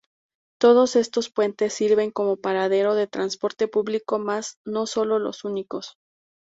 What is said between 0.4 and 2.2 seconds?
Todos estos puentes sirven